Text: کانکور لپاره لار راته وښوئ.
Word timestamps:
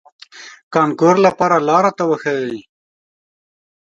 کانکور 0.73 1.15
لپاره 1.25 1.55
لار 1.67 1.83
راته 1.85 2.03
وښوئ. 2.07 2.59